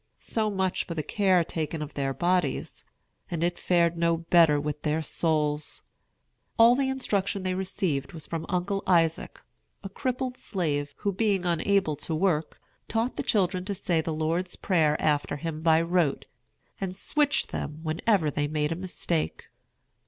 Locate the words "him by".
15.37-15.79